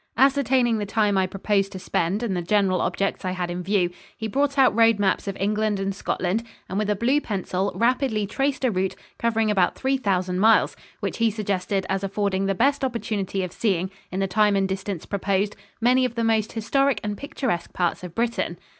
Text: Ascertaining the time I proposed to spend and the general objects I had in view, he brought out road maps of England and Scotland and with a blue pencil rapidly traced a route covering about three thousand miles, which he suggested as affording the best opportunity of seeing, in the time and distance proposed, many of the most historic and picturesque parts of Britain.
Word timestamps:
Ascertaining 0.17 0.79
the 0.79 0.85
time 0.87 1.15
I 1.15 1.27
proposed 1.27 1.71
to 1.73 1.77
spend 1.77 2.23
and 2.23 2.35
the 2.35 2.41
general 2.41 2.81
objects 2.81 3.23
I 3.23 3.33
had 3.33 3.51
in 3.51 3.61
view, 3.61 3.91
he 4.17 4.27
brought 4.27 4.57
out 4.57 4.75
road 4.75 4.97
maps 4.97 5.27
of 5.27 5.37
England 5.39 5.79
and 5.79 5.93
Scotland 5.93 6.41
and 6.67 6.79
with 6.79 6.89
a 6.89 6.95
blue 6.95 7.21
pencil 7.21 7.71
rapidly 7.75 8.25
traced 8.25 8.65
a 8.65 8.71
route 8.71 8.95
covering 9.19 9.51
about 9.51 9.75
three 9.75 9.97
thousand 9.97 10.39
miles, 10.39 10.75
which 11.01 11.17
he 11.19 11.29
suggested 11.29 11.85
as 11.87 12.03
affording 12.03 12.47
the 12.47 12.55
best 12.55 12.83
opportunity 12.83 13.43
of 13.43 13.51
seeing, 13.51 13.91
in 14.11 14.19
the 14.19 14.25
time 14.27 14.55
and 14.55 14.67
distance 14.67 15.05
proposed, 15.05 15.55
many 15.79 16.03
of 16.03 16.15
the 16.15 16.23
most 16.23 16.53
historic 16.53 16.99
and 17.03 17.15
picturesque 17.15 17.71
parts 17.71 18.03
of 18.03 18.15
Britain. 18.15 18.57